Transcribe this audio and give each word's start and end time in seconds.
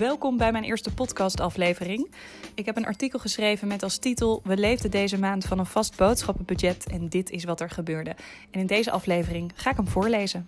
Welkom 0.00 0.36
bij 0.36 0.52
mijn 0.52 0.64
eerste 0.64 0.94
podcastaflevering. 0.94 2.10
Ik 2.54 2.66
heb 2.66 2.76
een 2.76 2.86
artikel 2.86 3.18
geschreven 3.18 3.68
met 3.68 3.82
als 3.82 3.98
titel: 3.98 4.40
We 4.44 4.56
leefden 4.56 4.90
deze 4.90 5.18
maand 5.18 5.44
van 5.44 5.58
een 5.58 5.66
vast 5.66 5.96
boodschappenbudget 5.96 6.86
en 6.86 7.08
dit 7.08 7.30
is 7.30 7.44
wat 7.44 7.60
er 7.60 7.70
gebeurde. 7.70 8.10
En 8.50 8.60
in 8.60 8.66
deze 8.66 8.90
aflevering 8.90 9.52
ga 9.54 9.70
ik 9.70 9.76
hem 9.76 9.88
voorlezen. 9.88 10.46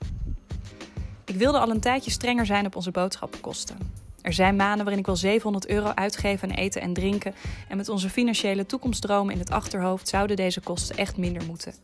Ik 1.25 1.34
wilde 1.34 1.59
al 1.59 1.70
een 1.70 1.80
tijdje 1.80 2.11
strenger 2.11 2.46
zijn 2.46 2.66
op 2.66 2.77
onze 2.77 2.91
boodschappenkosten. 2.91 3.77
Er 4.23 4.33
zijn 4.33 4.57
maanden 4.57 4.79
waarin 4.79 4.98
ik 4.98 5.07
wel 5.07 5.16
700 5.16 5.69
euro 5.69 5.93
uitgeef 5.95 6.43
aan 6.43 6.50
eten 6.50 6.82
en 6.82 6.93
drinken. 6.93 7.34
En 7.69 7.77
met 7.77 7.89
onze 7.89 8.11
financiële 8.11 8.66
toekomstdromen 8.66 9.32
in 9.32 9.41
het 9.41 9.50
achterhoofd 9.50 10.09
zouden 10.09 10.37
deze 10.37 10.61
kosten 10.61 10.96
echt 10.96 11.16
minder 11.16 11.45
moeten. 11.46 11.75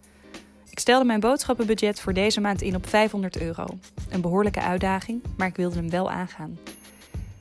Ik 0.70 0.78
stelde 0.78 1.04
mijn 1.04 1.20
boodschappenbudget 1.20 2.00
voor 2.00 2.12
deze 2.12 2.40
maand 2.40 2.62
in 2.62 2.74
op 2.74 2.88
500 2.88 3.40
euro. 3.40 3.66
Een 4.08 4.20
behoorlijke 4.20 4.60
uitdaging, 4.60 5.22
maar 5.36 5.48
ik 5.48 5.56
wilde 5.56 5.76
hem 5.76 5.90
wel 5.90 6.10
aangaan. 6.10 6.58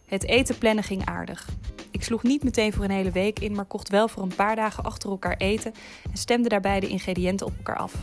Het 0.08 0.24
eten 0.24 0.58
plannen 0.58 0.84
ging 0.84 1.06
aardig. 1.06 1.50
Ik 1.92 2.04
sloeg 2.04 2.24
niet 2.24 2.44
meteen 2.44 2.74
voor 2.74 2.84
een 2.84 2.92
hele 2.92 3.12
week 3.12 3.40
in, 3.40 3.56
maar 3.56 3.66
kocht 3.66 3.90
wel 3.90 4.08
voor 4.08 4.24
een 4.24 4.36
paar 4.36 4.56
dagen 4.56 4.84
achter 4.84 5.10
elkaar 5.10 5.38
eten 5.38 5.74
en 6.12 6.18
stemde 6.18 6.50
daarbij 6.50 6.80
de 6.80 6.88
ingrediënten 6.88 7.46
op 7.46 7.54
elkaar 7.58 7.78
af. 7.78 7.94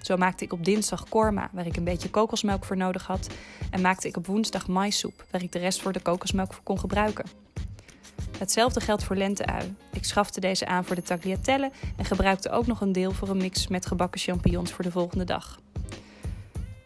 Zo 0.00 0.16
maakte 0.16 0.44
ik 0.44 0.52
op 0.52 0.64
dinsdag 0.64 1.08
korma, 1.08 1.50
waar 1.52 1.66
ik 1.66 1.76
een 1.76 1.84
beetje 1.84 2.10
kokosmelk 2.10 2.64
voor 2.64 2.76
nodig 2.76 3.06
had, 3.06 3.26
en 3.70 3.80
maakte 3.80 4.08
ik 4.08 4.16
op 4.16 4.26
woensdag 4.26 4.68
maissoep, 4.68 5.24
waar 5.30 5.42
ik 5.42 5.52
de 5.52 5.58
rest 5.58 5.82
voor 5.82 5.92
de 5.92 6.00
kokosmelk 6.00 6.52
voor 6.52 6.62
kon 6.62 6.78
gebruiken. 6.78 7.24
Hetzelfde 8.38 8.80
geldt 8.80 9.04
voor 9.04 9.16
lenteui. 9.16 9.74
Ik 9.92 10.04
schafte 10.04 10.40
deze 10.40 10.66
aan 10.66 10.84
voor 10.84 10.96
de 10.96 11.02
tagliatelle 11.02 11.70
en 11.96 12.04
gebruikte 12.04 12.50
ook 12.50 12.66
nog 12.66 12.80
een 12.80 12.92
deel 12.92 13.12
voor 13.12 13.28
een 13.28 13.36
mix 13.36 13.68
met 13.68 13.86
gebakken 13.86 14.20
champignons 14.20 14.72
voor 14.72 14.84
de 14.84 14.90
volgende 14.90 15.24
dag. 15.24 15.60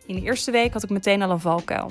In 0.07 0.15
de 0.15 0.23
eerste 0.23 0.51
week 0.51 0.73
had 0.73 0.83
ik 0.83 0.91
meteen 0.91 1.23
al 1.23 1.31
een 1.31 1.41
valkuil. 1.41 1.91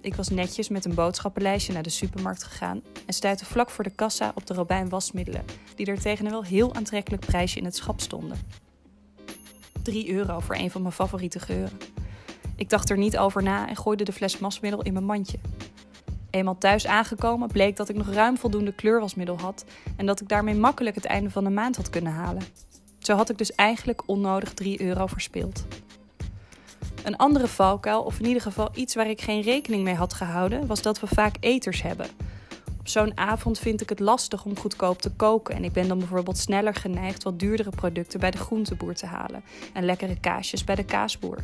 Ik 0.00 0.14
was 0.14 0.28
netjes 0.28 0.68
met 0.68 0.84
een 0.84 0.94
boodschappenlijstje 0.94 1.72
naar 1.72 1.82
de 1.82 1.90
supermarkt 1.90 2.42
gegaan 2.42 2.82
en 3.06 3.12
stuitte 3.14 3.44
vlak 3.44 3.70
voor 3.70 3.84
de 3.84 3.90
kassa 3.90 4.32
op 4.34 4.46
de 4.46 4.54
Robijn 4.54 4.88
wasmiddelen, 4.88 5.44
die 5.74 5.86
er 5.86 6.00
tegen 6.00 6.24
een 6.24 6.30
wel 6.30 6.44
heel 6.44 6.74
aantrekkelijk 6.74 7.26
prijsje 7.26 7.58
in 7.58 7.64
het 7.64 7.76
schap 7.76 8.00
stonden. 8.00 8.38
3 9.82 10.12
euro 10.12 10.40
voor 10.40 10.54
een 10.54 10.70
van 10.70 10.82
mijn 10.82 10.94
favoriete 10.94 11.38
geuren. 11.38 11.78
Ik 12.56 12.70
dacht 12.70 12.90
er 12.90 12.98
niet 12.98 13.18
over 13.18 13.42
na 13.42 13.68
en 13.68 13.76
gooide 13.76 14.04
de 14.04 14.12
fles 14.12 14.38
wasmiddel 14.38 14.82
in 14.82 14.92
mijn 14.92 15.04
mandje. 15.04 15.38
Eenmaal 16.30 16.58
thuis 16.58 16.86
aangekomen 16.86 17.48
bleek 17.48 17.76
dat 17.76 17.88
ik 17.88 17.96
nog 17.96 18.08
ruim 18.08 18.38
voldoende 18.38 18.72
kleurwasmiddel 18.72 19.38
had 19.38 19.64
en 19.96 20.06
dat 20.06 20.20
ik 20.20 20.28
daarmee 20.28 20.54
makkelijk 20.54 20.94
het 20.94 21.04
einde 21.04 21.30
van 21.30 21.44
de 21.44 21.50
maand 21.50 21.76
had 21.76 21.90
kunnen 21.90 22.12
halen. 22.12 22.42
Zo 22.98 23.16
had 23.16 23.30
ik 23.30 23.38
dus 23.38 23.52
eigenlijk 23.52 24.02
onnodig 24.06 24.54
3 24.54 24.82
euro 24.82 25.06
verspeeld. 25.06 25.66
Een 27.08 27.16
andere 27.16 27.46
valkuil, 27.46 28.02
of 28.02 28.18
in 28.18 28.26
ieder 28.26 28.42
geval 28.42 28.68
iets 28.74 28.94
waar 28.94 29.10
ik 29.10 29.20
geen 29.20 29.42
rekening 29.42 29.82
mee 29.82 29.94
had 29.94 30.14
gehouden, 30.14 30.66
was 30.66 30.82
dat 30.82 31.00
we 31.00 31.06
vaak 31.06 31.36
eters 31.40 31.82
hebben. 31.82 32.06
Op 32.78 32.88
zo'n 32.88 33.18
avond 33.18 33.58
vind 33.58 33.80
ik 33.80 33.88
het 33.88 34.00
lastig 34.00 34.44
om 34.44 34.58
goedkoop 34.58 35.00
te 35.00 35.10
koken 35.10 35.54
en 35.54 35.64
ik 35.64 35.72
ben 35.72 35.88
dan 35.88 35.98
bijvoorbeeld 35.98 36.38
sneller 36.38 36.74
geneigd 36.74 37.22
wat 37.22 37.38
duurdere 37.38 37.70
producten 37.70 38.20
bij 38.20 38.30
de 38.30 38.38
groenteboer 38.38 38.94
te 38.94 39.06
halen 39.06 39.42
en 39.72 39.84
lekkere 39.84 40.20
kaasjes 40.20 40.64
bij 40.64 40.74
de 40.74 40.84
kaasboer. 40.84 41.38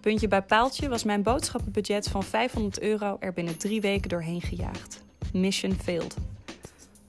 Puntje 0.00 0.28
bij 0.28 0.42
paaltje 0.42 0.88
was 0.88 1.04
mijn 1.04 1.22
boodschappenbudget 1.22 2.08
van 2.08 2.22
500 2.22 2.80
euro 2.80 3.16
er 3.20 3.32
binnen 3.32 3.56
drie 3.56 3.80
weken 3.80 4.08
doorheen 4.08 4.42
gejaagd. 4.42 5.02
Mission 5.32 5.72
failed. 5.72 6.16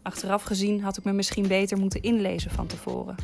Achteraf 0.01 0.43
gezien 0.43 0.81
had 0.81 0.97
ik 0.97 1.03
me 1.03 1.11
misschien 1.11 1.47
beter 1.47 1.77
moeten 1.77 2.01
inlezen 2.01 2.51
van 2.51 2.67
tevoren. 2.67 3.15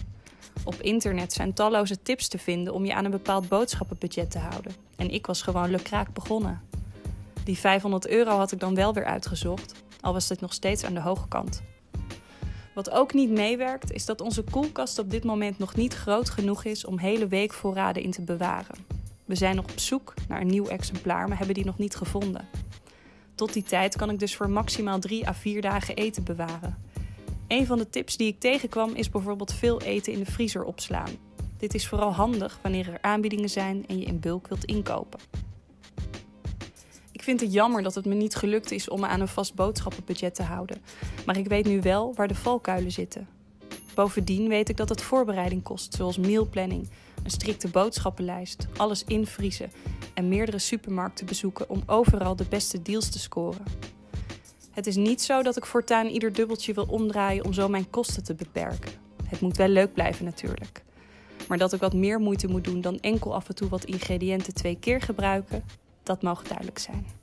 Op 0.63 0.81
internet 0.81 1.33
zijn 1.33 1.53
talloze 1.53 2.01
tips 2.01 2.27
te 2.27 2.37
vinden 2.37 2.73
om 2.73 2.85
je 2.85 2.93
aan 2.93 3.05
een 3.05 3.11
bepaald 3.11 3.47
boodschappenbudget 3.47 4.31
te 4.31 4.39
houden. 4.39 4.75
En 4.95 5.09
ik 5.09 5.25
was 5.25 5.41
gewoon 5.41 5.69
lukraak 5.69 6.13
begonnen. 6.13 6.61
Die 7.43 7.57
500 7.57 8.07
euro 8.07 8.37
had 8.37 8.51
ik 8.51 8.59
dan 8.59 8.75
wel 8.75 8.93
weer 8.93 9.05
uitgezocht, 9.05 9.73
al 10.01 10.13
was 10.13 10.27
dit 10.27 10.41
nog 10.41 10.53
steeds 10.53 10.83
aan 10.83 10.93
de 10.93 10.99
hoge 10.99 11.27
kant. 11.27 11.61
Wat 12.73 12.89
ook 12.89 13.13
niet 13.13 13.29
meewerkt, 13.29 13.91
is 13.91 14.05
dat 14.05 14.21
onze 14.21 14.43
koelkast 14.43 14.99
op 14.99 15.11
dit 15.11 15.23
moment 15.23 15.57
nog 15.57 15.75
niet 15.75 15.93
groot 15.93 16.29
genoeg 16.29 16.63
is 16.63 16.85
om 16.85 16.97
hele 16.97 17.27
weekvoorraden 17.27 18.03
in 18.03 18.11
te 18.11 18.21
bewaren. 18.21 18.75
We 19.25 19.35
zijn 19.35 19.55
nog 19.55 19.65
op 19.65 19.79
zoek 19.79 20.13
naar 20.27 20.41
een 20.41 20.47
nieuw 20.47 20.67
exemplaar, 20.67 21.27
maar 21.27 21.37
hebben 21.37 21.55
die 21.55 21.65
nog 21.65 21.77
niet 21.77 21.95
gevonden. 21.95 22.47
Tot 23.35 23.53
die 23.53 23.63
tijd 23.63 23.95
kan 23.95 24.09
ik 24.09 24.19
dus 24.19 24.35
voor 24.35 24.49
maximaal 24.49 24.99
3 24.99 25.27
à 25.27 25.33
4 25.33 25.61
dagen 25.61 25.95
eten 25.95 26.23
bewaren. 26.23 26.77
Een 27.47 27.65
van 27.65 27.77
de 27.77 27.89
tips 27.89 28.17
die 28.17 28.27
ik 28.27 28.39
tegenkwam 28.39 28.93
is 28.93 29.09
bijvoorbeeld 29.09 29.53
veel 29.53 29.81
eten 29.81 30.13
in 30.13 30.19
de 30.19 30.31
vriezer 30.31 30.63
opslaan. 30.63 31.09
Dit 31.57 31.73
is 31.73 31.87
vooral 31.87 32.13
handig 32.13 32.59
wanneer 32.61 32.89
er 32.89 33.01
aanbiedingen 33.01 33.49
zijn 33.49 33.87
en 33.87 33.99
je 33.99 34.05
in 34.05 34.19
bulk 34.19 34.47
wilt 34.47 34.65
inkopen. 34.65 35.19
Ik 37.11 37.23
vind 37.23 37.39
het 37.39 37.53
jammer 37.53 37.83
dat 37.83 37.95
het 37.95 38.05
me 38.05 38.13
niet 38.13 38.35
gelukt 38.35 38.71
is 38.71 38.89
om 38.89 38.99
me 38.99 39.07
aan 39.07 39.21
een 39.21 39.27
vast 39.27 39.55
boodschappenbudget 39.55 40.35
te 40.35 40.43
houden, 40.43 40.81
maar 41.25 41.37
ik 41.37 41.47
weet 41.47 41.65
nu 41.65 41.81
wel 41.81 42.13
waar 42.15 42.27
de 42.27 42.35
valkuilen 42.35 42.91
zitten. 42.91 43.27
Bovendien 43.95 44.47
weet 44.47 44.69
ik 44.69 44.77
dat 44.77 44.89
het 44.89 45.01
voorbereiding 45.01 45.63
kost, 45.63 45.93
zoals 45.93 46.17
mealplanning, 46.17 46.89
een 47.23 47.31
strikte 47.31 47.67
boodschappenlijst, 47.67 48.67
alles 48.77 49.03
invriezen 49.03 49.71
en 50.13 50.27
meerdere 50.27 50.59
supermarkten 50.59 51.25
bezoeken 51.25 51.69
om 51.69 51.83
overal 51.85 52.35
de 52.35 52.45
beste 52.49 52.81
deals 52.81 53.09
te 53.09 53.19
scoren. 53.19 53.63
Het 54.77 54.87
is 54.87 54.95
niet 54.95 55.21
zo 55.21 55.43
dat 55.43 55.57
ik 55.57 55.65
voortaan 55.65 56.07
ieder 56.07 56.33
dubbeltje 56.33 56.73
wil 56.73 56.85
omdraaien 56.89 57.45
om 57.45 57.53
zo 57.53 57.67
mijn 57.67 57.89
kosten 57.89 58.23
te 58.23 58.35
beperken. 58.35 58.91
Het 59.23 59.39
moet 59.39 59.57
wel 59.57 59.67
leuk 59.67 59.93
blijven 59.93 60.25
natuurlijk. 60.25 60.83
Maar 61.47 61.57
dat 61.57 61.73
ik 61.73 61.79
wat 61.79 61.93
meer 61.93 62.19
moeite 62.19 62.47
moet 62.47 62.63
doen 62.63 62.81
dan 62.81 62.99
enkel 62.99 63.35
af 63.35 63.47
en 63.47 63.55
toe 63.55 63.69
wat 63.69 63.83
ingrediënten 63.83 64.53
twee 64.53 64.79
keer 64.79 65.01
gebruiken, 65.01 65.63
dat 66.03 66.21
mag 66.21 66.43
duidelijk 66.43 66.79
zijn. 66.79 67.16